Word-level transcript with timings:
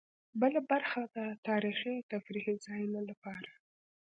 بله 0.41 0.59
برخه 0.71 1.01
د 1.15 1.17
تاریخي 1.47 1.91
او 1.97 2.03
تفریحي 2.13 2.55
ځایونو 2.65 2.99
لپاره. 3.09 3.49